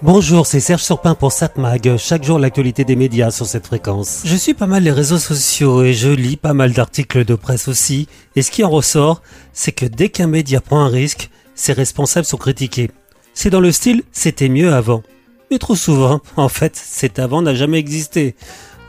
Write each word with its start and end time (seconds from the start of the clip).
Bonjour, 0.00 0.46
c'est 0.46 0.60
Serge 0.60 0.84
Surpin 0.84 1.16
pour 1.16 1.32
SatMag. 1.32 1.96
Chaque 1.96 2.22
jour, 2.22 2.38
l'actualité 2.38 2.84
des 2.84 2.94
médias 2.94 3.32
sur 3.32 3.46
cette 3.46 3.66
fréquence. 3.66 4.22
Je 4.24 4.36
suis 4.36 4.54
pas 4.54 4.68
mal 4.68 4.84
les 4.84 4.92
réseaux 4.92 5.18
sociaux 5.18 5.82
et 5.82 5.92
je 5.92 6.08
lis 6.08 6.36
pas 6.36 6.54
mal 6.54 6.72
d'articles 6.72 7.24
de 7.24 7.34
presse 7.34 7.66
aussi. 7.66 8.06
Et 8.36 8.42
ce 8.42 8.52
qui 8.52 8.62
en 8.62 8.70
ressort, 8.70 9.22
c'est 9.52 9.72
que 9.72 9.86
dès 9.86 10.08
qu'un 10.08 10.28
média 10.28 10.60
prend 10.60 10.82
un 10.82 10.88
risque, 10.88 11.30
ses 11.56 11.72
responsables 11.72 12.26
sont 12.26 12.36
critiqués. 12.36 12.92
C'est 13.34 13.50
dans 13.50 13.60
le 13.60 13.72
style 13.72 14.04
c'était 14.12 14.48
mieux 14.48 14.72
avant. 14.72 15.02
Mais 15.50 15.58
trop 15.58 15.74
souvent, 15.74 16.20
en 16.36 16.48
fait, 16.48 16.76
cet 16.76 17.18
avant 17.18 17.42
n'a 17.42 17.56
jamais 17.56 17.78
existé. 17.78 18.36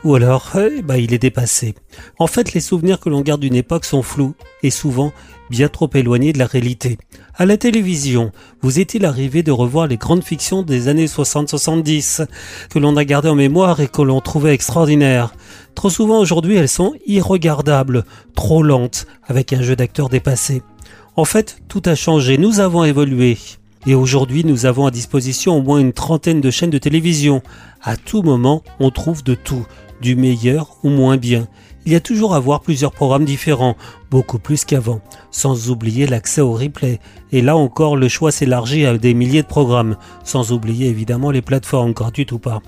Ou 0.02 0.14
alors, 0.14 0.52
eh 0.56 0.80
ben, 0.80 0.96
il 0.96 1.12
est 1.12 1.18
dépassé. 1.18 1.74
En 2.18 2.26
fait, 2.26 2.54
les 2.54 2.60
souvenirs 2.60 3.00
que 3.00 3.10
l'on 3.10 3.20
garde 3.20 3.42
d'une 3.42 3.54
époque 3.54 3.84
sont 3.84 4.02
flous 4.02 4.34
et 4.62 4.70
souvent 4.70 5.12
bien 5.50 5.68
trop 5.68 5.90
éloignés 5.92 6.32
de 6.32 6.38
la 6.38 6.46
réalité. 6.46 6.96
À 7.34 7.44
la 7.44 7.58
télévision, 7.58 8.32
vous 8.62 8.78
est-il 8.78 9.04
arrivé 9.04 9.42
de 9.42 9.52
revoir 9.52 9.88
les 9.88 9.98
grandes 9.98 10.24
fictions 10.24 10.62
des 10.62 10.88
années 10.88 11.06
60-70 11.06 12.26
que 12.70 12.78
l'on 12.78 12.96
a 12.96 13.04
gardées 13.04 13.28
en 13.28 13.34
mémoire 13.34 13.80
et 13.80 13.88
que 13.88 14.00
l'on 14.00 14.20
trouvait 14.20 14.54
extraordinaires? 14.54 15.34
Trop 15.74 15.90
souvent 15.90 16.18
aujourd'hui, 16.18 16.56
elles 16.56 16.68
sont 16.68 16.94
irregardables, 17.06 18.04
trop 18.34 18.62
lentes, 18.62 19.06
avec 19.26 19.52
un 19.52 19.60
jeu 19.60 19.76
d'acteurs 19.76 20.08
dépassé. 20.08 20.62
En 21.16 21.26
fait, 21.26 21.58
tout 21.68 21.82
a 21.84 21.94
changé, 21.94 22.38
nous 22.38 22.60
avons 22.60 22.84
évolué. 22.84 23.36
Et 23.86 23.94
aujourd'hui, 23.94 24.44
nous 24.44 24.66
avons 24.66 24.86
à 24.86 24.90
disposition 24.90 25.56
au 25.56 25.62
moins 25.62 25.78
une 25.78 25.92
trentaine 25.92 26.40
de 26.40 26.50
chaînes 26.50 26.70
de 26.70 26.78
télévision. 26.78 27.42
À 27.82 27.96
tout 27.96 28.22
moment, 28.22 28.62
on 28.78 28.90
trouve 28.90 29.24
de 29.24 29.34
tout, 29.34 29.66
du 30.00 30.16
meilleur 30.16 30.76
ou 30.82 30.90
moins 30.90 31.16
bien. 31.16 31.48
Il 31.86 31.92
y 31.92 31.96
a 31.96 32.00
toujours 32.00 32.34
à 32.34 32.40
voir 32.40 32.60
plusieurs 32.60 32.92
programmes 32.92 33.24
différents, 33.24 33.76
beaucoup 34.10 34.38
plus 34.38 34.64
qu'avant, 34.64 35.00
sans 35.30 35.70
oublier 35.70 36.06
l'accès 36.06 36.42
au 36.42 36.52
replay. 36.52 37.00
Et 37.32 37.40
là 37.40 37.56
encore, 37.56 37.96
le 37.96 38.08
choix 38.08 38.32
s'élargit 38.32 38.84
à 38.84 38.98
des 38.98 39.14
milliers 39.14 39.42
de 39.42 39.48
programmes, 39.48 39.96
sans 40.22 40.52
oublier 40.52 40.88
évidemment 40.88 41.30
les 41.30 41.42
plateformes, 41.42 41.92
gratuites 41.92 42.32
ou 42.32 42.38
pas. 42.38 42.60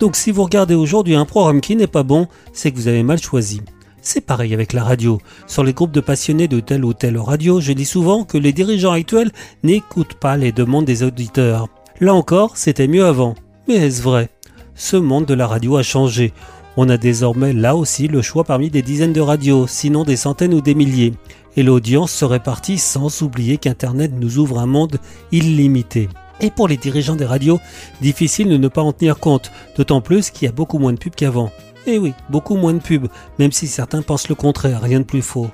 Donc 0.00 0.16
si 0.16 0.32
vous 0.32 0.42
regardez 0.42 0.74
aujourd'hui 0.74 1.14
un 1.14 1.24
programme 1.24 1.60
qui 1.60 1.76
n'est 1.76 1.86
pas 1.86 2.02
bon, 2.02 2.26
c'est 2.52 2.72
que 2.72 2.76
vous 2.76 2.88
avez 2.88 3.02
mal 3.02 3.20
choisi. 3.20 3.60
C'est 4.00 4.20
pareil 4.20 4.54
avec 4.54 4.72
la 4.72 4.84
radio. 4.84 5.20
Sur 5.46 5.64
les 5.64 5.72
groupes 5.72 5.92
de 5.92 6.00
passionnés 6.00 6.48
de 6.48 6.60
telle 6.60 6.84
ou 6.84 6.94
telle 6.94 7.18
radio, 7.18 7.60
je 7.60 7.72
dis 7.72 7.84
souvent 7.84 8.24
que 8.24 8.38
les 8.38 8.52
dirigeants 8.52 8.92
actuels 8.92 9.32
n'écoutent 9.62 10.14
pas 10.14 10.36
les 10.36 10.52
demandes 10.52 10.84
des 10.84 11.02
auditeurs. 11.02 11.68
Là 12.00 12.14
encore, 12.14 12.56
c'était 12.56 12.88
mieux 12.88 13.04
avant. 13.04 13.34
Mais 13.66 13.74
est-ce 13.74 14.02
vrai? 14.02 14.30
Ce 14.74 14.96
monde 14.96 15.26
de 15.26 15.34
la 15.34 15.46
radio 15.46 15.76
a 15.76 15.82
changé. 15.82 16.32
On 16.80 16.88
a 16.90 16.96
désormais 16.96 17.52
là 17.52 17.74
aussi 17.74 18.06
le 18.06 18.22
choix 18.22 18.44
parmi 18.44 18.70
des 18.70 18.82
dizaines 18.82 19.12
de 19.12 19.20
radios, 19.20 19.66
sinon 19.66 20.04
des 20.04 20.14
centaines 20.14 20.54
ou 20.54 20.60
des 20.60 20.76
milliers. 20.76 21.12
Et 21.56 21.64
l'audience 21.64 22.12
se 22.12 22.24
répartit 22.24 22.78
sans 22.78 23.22
oublier 23.22 23.58
qu'Internet 23.58 24.12
nous 24.14 24.38
ouvre 24.38 24.60
un 24.60 24.66
monde 24.66 24.98
illimité. 25.32 26.08
Et 26.40 26.52
pour 26.52 26.68
les 26.68 26.76
dirigeants 26.76 27.16
des 27.16 27.24
radios, 27.24 27.58
difficile 28.00 28.48
de 28.48 28.56
ne 28.56 28.68
pas 28.68 28.82
en 28.82 28.92
tenir 28.92 29.18
compte, 29.18 29.50
d'autant 29.76 30.00
plus 30.00 30.30
qu'il 30.30 30.46
y 30.46 30.48
a 30.48 30.52
beaucoup 30.52 30.78
moins 30.78 30.92
de 30.92 31.00
pubs 31.00 31.16
qu'avant. 31.16 31.50
Eh 31.88 31.98
oui, 31.98 32.14
beaucoup 32.30 32.54
moins 32.54 32.74
de 32.74 32.78
pubs, 32.78 33.08
même 33.40 33.50
si 33.50 33.66
certains 33.66 34.02
pensent 34.02 34.28
le 34.28 34.36
contraire, 34.36 34.80
rien 34.80 35.00
de 35.00 35.04
plus 35.04 35.20
faux. 35.20 35.50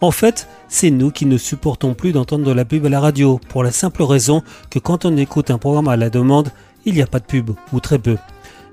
En 0.00 0.10
fait, 0.10 0.48
c'est 0.66 0.90
nous 0.90 1.12
qui 1.12 1.26
ne 1.26 1.38
supportons 1.38 1.94
plus 1.94 2.10
d'entendre 2.10 2.44
de 2.44 2.50
la 2.50 2.64
pub 2.64 2.84
à 2.84 2.88
la 2.88 2.98
radio, 2.98 3.38
pour 3.48 3.62
la 3.62 3.70
simple 3.70 4.02
raison 4.02 4.42
que 4.70 4.80
quand 4.80 5.04
on 5.04 5.16
écoute 5.18 5.52
un 5.52 5.58
programme 5.58 5.86
à 5.86 5.96
la 5.96 6.10
demande, 6.10 6.50
il 6.84 6.94
n'y 6.94 7.02
a 7.02 7.06
pas 7.06 7.20
de 7.20 7.26
pub, 7.26 7.52
ou 7.72 7.78
très 7.78 8.00
peu. 8.00 8.16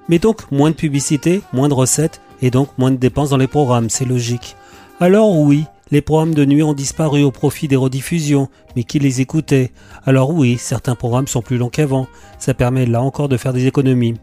Mais 0.10 0.20
donc 0.20 0.52
moins 0.52 0.72
de 0.72 0.76
publicité, 0.76 1.42
moins 1.54 1.70
de 1.70 1.74
recettes 1.74 2.22
et 2.42 2.52
donc 2.52 2.70
moins 2.78 2.92
de 2.92 2.98
dépenses 2.98 3.30
dans 3.30 3.38
les 3.38 3.48
programmes, 3.48 3.90
c'est 3.90 4.06
logique. 4.06 4.56
Alors 5.00 5.38
oui, 5.38 5.66
les 5.92 6.02
programmes 6.02 6.34
de 6.34 6.46
nuit 6.46 6.64
ont 6.64 6.74
disparu 6.74 7.24
au 7.24 7.32
profit 7.32 7.68
des 7.68 7.76
rediffusions, 7.76 8.48
mais 8.76 8.84
qui 8.84 9.00
les 9.00 9.20
écoutait 9.20 9.72
Alors 10.06 10.32
oui, 10.32 10.58
certains 10.58 10.96
programmes 10.96 11.28
sont 11.28 11.42
plus 11.42 11.58
longs 11.58 11.70
qu'avant, 11.70 12.08
ça 12.40 12.54
permet 12.54 12.86
là 12.86 13.02
encore 13.02 13.30
de 13.30 13.38
faire 13.38 13.54
des 13.54 13.68
économies. 13.68 14.16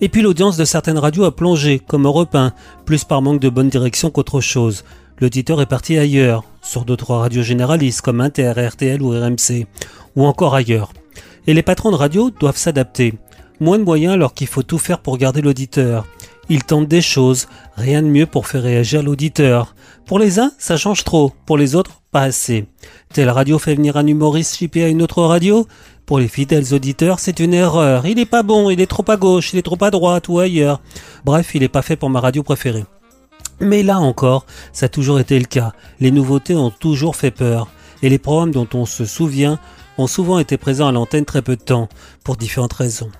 Et 0.00 0.08
puis 0.08 0.22
l'audience 0.22 0.56
de 0.56 0.64
certaines 0.64 0.98
radios 0.98 1.24
a 1.24 1.36
plongé, 1.36 1.78
comme 1.78 2.06
Europe 2.06 2.34
1, 2.34 2.52
plus 2.86 3.04
par 3.04 3.20
manque 3.20 3.40
de 3.40 3.50
bonne 3.50 3.68
direction 3.68 4.10
qu'autre 4.10 4.40
chose. 4.40 4.84
L'auditeur 5.20 5.60
est 5.60 5.66
parti 5.66 5.98
ailleurs, 5.98 6.44
sur 6.62 6.86
d'autres 6.86 7.14
radios 7.14 7.42
généralistes 7.42 8.00
comme 8.00 8.22
Inter, 8.22 8.54
RTL 8.56 9.02
ou 9.02 9.10
RMC, 9.10 9.66
ou 10.16 10.24
encore 10.24 10.54
ailleurs. 10.54 10.94
Et 11.46 11.52
les 11.52 11.62
patrons 11.62 11.90
de 11.90 11.96
radio 11.96 12.30
doivent 12.30 12.56
s'adapter. 12.56 13.12
Moins 13.60 13.78
de 13.78 13.84
moyens 13.84 14.14
alors 14.14 14.32
qu'il 14.32 14.46
faut 14.46 14.62
tout 14.62 14.78
faire 14.78 15.00
pour 15.00 15.18
garder 15.18 15.42
l'auditeur. 15.42 16.06
Ils 16.48 16.64
tentent 16.64 16.88
des 16.88 17.02
choses, 17.02 17.46
rien 17.76 18.02
de 18.02 18.08
mieux 18.08 18.26
pour 18.26 18.46
faire 18.46 18.62
réagir 18.62 19.02
l'auditeur. 19.02 19.76
Pour 20.06 20.18
les 20.18 20.40
uns, 20.40 20.50
ça 20.58 20.76
change 20.76 21.04
trop, 21.04 21.32
pour 21.46 21.58
les 21.58 21.76
autres, 21.76 22.00
pas 22.10 22.22
assez. 22.22 22.66
Telle 23.12 23.30
radio 23.30 23.58
fait 23.58 23.74
venir 23.74 23.96
un 23.96 24.06
humoriste 24.06 24.56
chippé 24.56 24.82
à 24.82 24.88
une 24.88 25.02
autre 25.02 25.22
radio 25.22 25.66
Pour 26.06 26.18
les 26.18 26.26
fidèles 26.26 26.74
auditeurs, 26.74 27.20
c'est 27.20 27.38
une 27.38 27.54
erreur. 27.54 28.06
Il 28.06 28.18
est 28.18 28.26
pas 28.26 28.42
bon, 28.42 28.70
il 28.70 28.80
est 28.80 28.86
trop 28.86 29.04
à 29.08 29.16
gauche, 29.16 29.52
il 29.52 29.58
est 29.58 29.62
trop 29.62 29.78
à 29.84 29.90
droite 29.90 30.28
ou 30.28 30.40
ailleurs. 30.40 30.80
Bref, 31.24 31.54
il 31.54 31.62
est 31.62 31.68
pas 31.68 31.82
fait 31.82 31.96
pour 31.96 32.10
ma 32.10 32.20
radio 32.20 32.42
préférée. 32.42 32.84
Mais 33.60 33.82
là 33.82 34.00
encore, 34.00 34.46
ça 34.72 34.86
a 34.86 34.88
toujours 34.88 35.20
été 35.20 35.38
le 35.38 35.44
cas. 35.44 35.72
Les 36.00 36.10
nouveautés 36.10 36.56
ont 36.56 36.70
toujours 36.70 37.14
fait 37.14 37.30
peur. 37.30 37.68
Et 38.02 38.08
les 38.08 38.18
programmes 38.18 38.52
dont 38.52 38.68
on 38.72 38.86
se 38.86 39.04
souvient 39.04 39.58
ont 39.98 40.06
souvent 40.06 40.38
été 40.38 40.56
présents 40.56 40.88
à 40.88 40.92
l'antenne 40.92 41.26
très 41.26 41.42
peu 41.42 41.56
de 41.56 41.62
temps, 41.62 41.88
pour 42.24 42.36
différentes 42.36 42.72
raisons. 42.72 43.10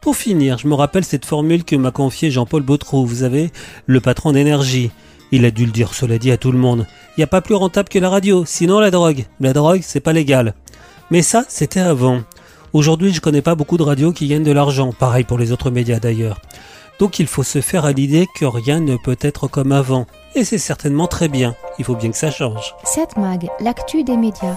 Pour 0.00 0.16
finir, 0.16 0.58
je 0.58 0.68
me 0.68 0.74
rappelle 0.74 1.04
cette 1.04 1.24
formule 1.24 1.64
que 1.64 1.76
m'a 1.76 1.90
confiée 1.90 2.30
Jean-Paul 2.30 2.62
Bautreau, 2.62 3.04
vous 3.04 3.16
savez, 3.16 3.50
le 3.86 4.00
patron 4.00 4.32
d'énergie. 4.32 4.90
Il 5.32 5.44
a 5.44 5.50
dû 5.50 5.66
le 5.66 5.72
dire, 5.72 5.94
cela 5.94 6.18
dit, 6.18 6.30
à 6.30 6.36
tout 6.36 6.52
le 6.52 6.58
monde. 6.58 6.86
Il 7.16 7.20
n'y 7.20 7.24
a 7.24 7.28
pas 7.28 7.40
plus 7.40 7.54
rentable 7.54 7.88
que 7.88 7.98
la 7.98 8.08
radio, 8.08 8.44
sinon 8.46 8.80
la 8.80 8.90
drogue. 8.90 9.26
La 9.40 9.52
drogue, 9.52 9.80
c'est 9.82 10.00
pas 10.00 10.12
légal. 10.12 10.54
Mais 11.10 11.22
ça, 11.22 11.44
c'était 11.48 11.80
avant. 11.80 12.22
Aujourd'hui, 12.72 13.12
je 13.12 13.20
connais 13.20 13.42
pas 13.42 13.54
beaucoup 13.54 13.76
de 13.76 13.82
radios 13.82 14.12
qui 14.12 14.28
gagnent 14.28 14.44
de 14.44 14.52
l'argent, 14.52 14.92
pareil 14.92 15.24
pour 15.24 15.38
les 15.38 15.52
autres 15.52 15.70
médias 15.70 15.98
d'ailleurs. 15.98 16.40
Donc 16.98 17.18
il 17.18 17.26
faut 17.26 17.42
se 17.42 17.60
faire 17.60 17.84
à 17.84 17.92
l'idée 17.92 18.26
que 18.34 18.44
rien 18.44 18.80
ne 18.80 18.96
peut 18.96 19.16
être 19.20 19.48
comme 19.48 19.72
avant. 19.72 20.06
Et 20.34 20.44
c'est 20.44 20.58
certainement 20.58 21.06
très 21.06 21.28
bien. 21.28 21.54
Il 21.78 21.84
faut 21.84 21.96
bien 21.96 22.10
que 22.10 22.16
ça 22.16 22.30
change. 22.30 22.74
7 22.84 23.16
Mag, 23.16 23.48
l'actu 23.60 24.04
des 24.04 24.16
médias. 24.16 24.56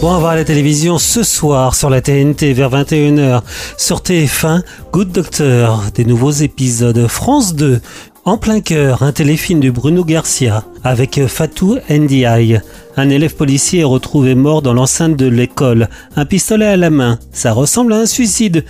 Bon, 0.00 0.14
on 0.14 0.18
va 0.18 0.30
à 0.30 0.36
la 0.36 0.44
télévision 0.44 0.98
ce 0.98 1.22
soir 1.22 1.74
sur 1.74 1.88
la 1.88 2.00
TNT 2.00 2.52
vers 2.52 2.70
21h. 2.70 3.42
Sur 3.76 4.00
TF1, 4.00 4.62
Good 4.92 5.12
Doctor, 5.12 5.82
des 5.94 6.04
nouveaux 6.04 6.30
épisodes. 6.30 7.06
France 7.06 7.54
2, 7.54 7.80
en 8.24 8.36
plein 8.36 8.60
cœur, 8.60 9.02
un 9.02 9.12
téléfilm 9.12 9.60
de 9.60 9.70
Bruno 9.70 10.04
Garcia 10.04 10.64
avec 10.84 11.26
Fatou 11.26 11.78
Ndiaye. 11.88 12.60
Un 12.96 13.08
élève 13.08 13.34
policier 13.34 13.80
est 13.80 13.84
retrouvé 13.84 14.34
mort 14.34 14.60
dans 14.60 14.74
l'enceinte 14.74 15.16
de 15.16 15.26
l'école, 15.26 15.88
un 16.16 16.26
pistolet 16.26 16.66
à 16.66 16.76
la 16.76 16.90
main. 16.90 17.18
Ça 17.32 17.52
ressemble 17.52 17.94
à 17.94 18.00
un 18.00 18.06
suicide. 18.06 18.64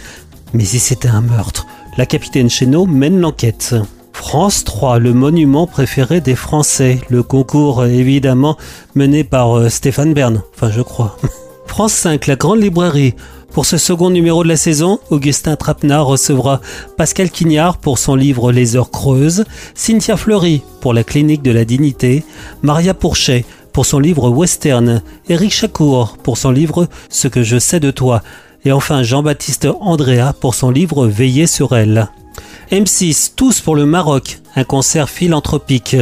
Mais 0.53 0.65
si 0.65 0.79
c'était 0.79 1.09
un 1.09 1.23
meurtre, 1.23 1.67
la 1.97 2.07
capitaine 2.07 2.49
Chénaud 2.49 2.87
mène 2.87 3.19
l'enquête. 3.19 3.75
France 4.19 4.65
3, 4.65 4.99
le 4.99 5.15
monument 5.15 5.67
préféré 5.67 6.21
des 6.21 6.35
Français. 6.35 7.01
Le 7.09 7.23
concours 7.23 7.87
évidemment 7.87 8.59
mené 8.95 9.25
par 9.25 9.57
euh, 9.57 9.69
Stéphane 9.71 10.13
Bern, 10.13 10.43
enfin 10.55 10.71
je 10.71 10.83
crois. 10.83 11.17
France 11.67 11.93
5, 11.93 12.27
la 12.27 12.35
grande 12.35 12.61
librairie. 12.61 13.15
Pour 13.53 13.65
ce 13.65 13.79
second 13.79 14.11
numéro 14.11 14.43
de 14.43 14.49
la 14.49 14.57
saison, 14.57 14.99
Augustin 15.11 15.57
Trapenard 15.57 16.07
recevra 16.07 16.61
Pascal 16.99 17.31
Quignard 17.31 17.79
pour 17.79 17.99
son 17.99 18.17
livre 18.17 18.53
Les 18.53 18.77
heures 18.77 18.91
creuses, 18.91 19.45
Cynthia 19.75 20.17
Fleury 20.17 20.63
pour 20.81 20.93
la 20.93 21.05
clinique 21.05 21.43
de 21.43 21.53
la 21.53 21.65
dignité, 21.65 22.25
Maria 22.61 22.95
Pourchet 22.95 23.47
pour 23.73 23.87
son 23.87 24.01
livre 24.01 24.29
Western, 24.29 25.01
Éric 25.29 25.55
Chacour 25.55 26.19
pour 26.23 26.37
son 26.39 26.51
livre 26.51 26.89
Ce 27.09 27.29
que 27.29 27.45
je 27.45 27.59
sais 27.59 27.81
de 27.81 27.93
toi, 27.93 28.23
et 28.65 28.73
enfin 28.73 29.05
Jean-Baptiste 29.05 29.69
Andrea 29.81 30.35
pour 30.39 30.57
son 30.57 30.71
livre 30.71 31.07
Veiller 31.07 31.47
sur 31.47 31.75
elle. 31.75 32.09
M6, 32.71 33.33
tous 33.35 33.63
pour 33.63 33.77
le 33.77 33.87
Maroc, 33.87 34.41
un 34.55 34.65
concert 34.65 35.09
philanthropique. 35.09 35.97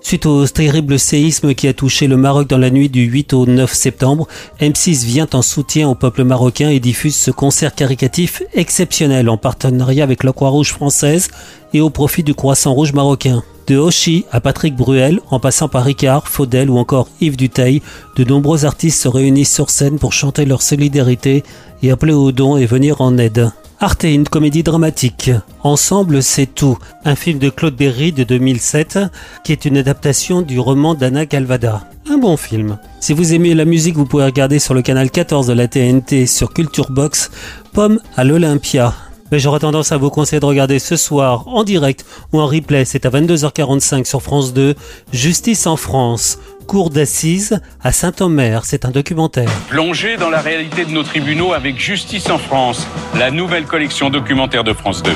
Suite 0.00 0.24
au 0.24 0.46
terrible 0.46 0.98
séisme 0.98 1.52
qui 1.52 1.68
a 1.68 1.74
touché 1.74 2.06
le 2.06 2.16
Maroc 2.16 2.48
dans 2.48 2.56
la 2.56 2.70
nuit 2.70 2.88
du 2.88 3.02
8 3.02 3.34
au 3.34 3.44
9 3.44 3.70
septembre, 3.70 4.26
M6 4.58 5.04
vient 5.04 5.28
en 5.34 5.42
soutien 5.42 5.90
au 5.90 5.94
peuple 5.94 6.24
marocain 6.24 6.70
et 6.70 6.80
diffuse 6.80 7.16
ce 7.16 7.30
concert 7.30 7.74
caricatif 7.74 8.42
exceptionnel 8.54 9.28
en 9.28 9.36
partenariat 9.36 10.04
avec 10.04 10.24
la 10.24 10.32
Croix-Rouge 10.32 10.72
française 10.72 11.28
et 11.74 11.82
au 11.82 11.90
profit 11.90 12.22
du 12.22 12.34
Croissant 12.34 12.72
Rouge 12.72 12.94
marocain. 12.94 13.42
De 13.66 13.76
Hoshi 13.76 14.24
à 14.32 14.40
Patrick 14.40 14.74
Bruel, 14.74 15.20
en 15.30 15.38
passant 15.38 15.68
par 15.68 15.84
Ricard, 15.84 16.28
Faudel 16.28 16.70
ou 16.70 16.78
encore 16.78 17.08
Yves 17.20 17.36
Duteil, 17.36 17.82
de 18.16 18.24
nombreux 18.24 18.64
artistes 18.64 19.02
se 19.02 19.08
réunissent 19.08 19.52
sur 19.52 19.68
scène 19.68 19.98
pour 19.98 20.14
chanter 20.14 20.46
leur 20.46 20.62
solidarité 20.62 21.44
et 21.82 21.90
appeler 21.90 22.14
au 22.14 22.32
don 22.32 22.56
et 22.56 22.64
venir 22.64 23.02
en 23.02 23.18
aide. 23.18 23.50
Arte, 23.78 24.04
une 24.04 24.26
comédie 24.26 24.62
dramatique. 24.62 25.30
Ensemble, 25.62 26.22
c'est 26.22 26.46
tout. 26.46 26.78
Un 27.04 27.14
film 27.14 27.38
de 27.38 27.50
Claude 27.50 27.76
Berry 27.76 28.10
de 28.10 28.24
2007, 28.24 28.98
qui 29.44 29.52
est 29.52 29.66
une 29.66 29.76
adaptation 29.76 30.40
du 30.40 30.58
roman 30.58 30.94
d'Anna 30.94 31.26
Galvada. 31.26 31.86
Un 32.08 32.16
bon 32.16 32.38
film. 32.38 32.78
Si 33.00 33.12
vous 33.12 33.34
aimez 33.34 33.54
la 33.54 33.66
musique, 33.66 33.96
vous 33.96 34.06
pouvez 34.06 34.24
regarder 34.24 34.60
sur 34.60 34.72
le 34.72 34.80
canal 34.80 35.10
14 35.10 35.48
de 35.48 35.52
la 35.52 35.68
TNT 35.68 36.26
sur 36.26 36.54
Culture 36.54 36.90
Box, 36.90 37.30
Pomme 37.74 38.00
à 38.16 38.24
l'Olympia. 38.24 38.94
Mais 39.32 39.38
j'aurais 39.38 39.58
tendance 39.58 39.92
à 39.92 39.96
vous 39.96 40.10
conseiller 40.10 40.40
de 40.40 40.46
regarder 40.46 40.78
ce 40.78 40.96
soir 40.96 41.48
en 41.48 41.64
direct 41.64 42.04
ou 42.32 42.40
en 42.40 42.46
replay, 42.46 42.84
c'est 42.84 43.06
à 43.06 43.10
22h45 43.10 44.04
sur 44.04 44.22
France 44.22 44.52
2, 44.52 44.74
Justice 45.12 45.66
en 45.66 45.76
France, 45.76 46.38
cour 46.66 46.90
d'assises 46.90 47.60
à 47.82 47.92
Saint-Omer, 47.92 48.64
c'est 48.64 48.84
un 48.84 48.90
documentaire. 48.90 49.50
Plongez 49.68 50.16
dans 50.16 50.30
la 50.30 50.40
réalité 50.40 50.84
de 50.84 50.90
nos 50.90 51.02
tribunaux 51.02 51.52
avec 51.52 51.80
Justice 51.80 52.30
en 52.30 52.38
France, 52.38 52.86
la 53.16 53.30
nouvelle 53.30 53.64
collection 53.64 54.10
documentaire 54.10 54.64
de 54.64 54.72
France 54.72 55.02
2. 55.02 55.12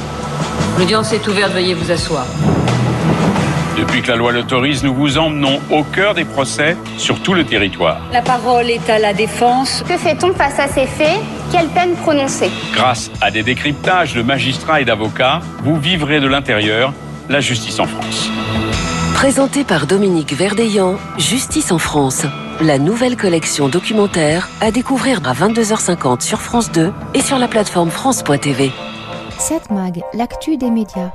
L'audience 0.79 1.13
est 1.13 1.27
ouverte, 1.29 1.53
veuillez 1.53 1.75
vous 1.75 1.91
asseoir. 1.91 2.27
Depuis 3.79 4.03
que 4.03 4.09
la 4.09 4.17
loi 4.17 4.33
l'autorise, 4.33 4.83
nous 4.83 4.95
vous 4.95 5.19
emmenons 5.19 5.61
au 5.71 5.85
cœur 5.85 6.15
des 6.15 6.25
procès 6.25 6.77
sur 6.99 7.21
tout 7.21 7.35
le 7.35 7.45
territoire. 7.45 8.01
La 8.13 8.23
parole 8.23 8.69
est 8.69 8.89
à 8.91 8.99
la 8.99 9.13
défense. 9.15 9.85
Que 9.89 9.97
fait-on 9.97 10.33
face 10.35 10.59
à 10.59 10.69
ces 10.69 10.87
faits? 10.87 11.19
Quelle 11.53 11.69
peine 11.69 11.95
prononcer 11.95 12.51
Grâce 12.75 13.11
à 13.21 13.31
des 13.31 13.43
décryptages 13.43 14.15
de 14.15 14.23
magistrats 14.23 14.81
et 14.81 14.85
d'avocats, 14.85 15.41
vous 15.63 15.79
vivrez 15.79 16.21
de 16.21 16.27
l'intérieur 16.27 16.93
la 17.29 17.41
justice 17.41 17.79
en 17.79 17.87
France. 17.87 18.29
Présenté 19.15 19.65
par 19.65 19.87
Dominique 19.87 20.33
Verdeillan, 20.33 20.97
Justice 21.19 21.73
en 21.73 21.79
France, 21.79 22.25
la 22.61 22.79
nouvelle 22.79 23.17
collection 23.17 23.69
documentaire 23.69 24.49
à 24.61 24.71
découvrir 24.71 25.21
à 25.25 25.33
22h50 25.33 26.23
sur 26.23 26.41
France 26.41 26.73
2 26.73 26.93
et 27.15 27.21
sur 27.21 27.39
la 27.39 27.47
plateforme 27.47 27.91
France.tv. 27.91 28.73
7 29.39 29.71
Mag, 29.71 30.01
l'actu 30.15 30.57
des 30.57 30.71
médias. 30.71 31.11